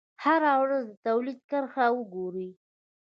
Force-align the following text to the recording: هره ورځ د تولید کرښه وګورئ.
هره 0.23 0.53
ورځ 0.61 0.85
د 0.89 0.93
تولید 1.07 1.39
کرښه 1.49 1.85
وګورئ. 1.97 2.49